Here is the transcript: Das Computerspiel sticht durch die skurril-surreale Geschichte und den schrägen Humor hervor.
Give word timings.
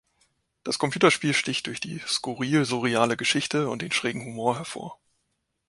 Das 0.63 0.79
Computerspiel 0.79 1.35
sticht 1.35 1.67
durch 1.67 1.79
die 1.79 1.99
skurril-surreale 1.99 3.15
Geschichte 3.17 3.69
und 3.69 3.83
den 3.83 3.91
schrägen 3.91 4.25
Humor 4.25 4.57
hervor. 4.57 4.99